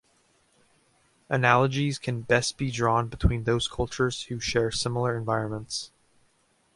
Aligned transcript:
Analogies 1.29 1.99
can 1.99 2.21
best 2.21 2.57
be 2.57 2.71
drawn 2.71 3.07
between 3.07 3.43
those 3.43 3.67
cultures 3.67 4.23
who 4.23 4.39
share 4.39 4.71
similar 4.71 5.15
environments. 5.15 5.91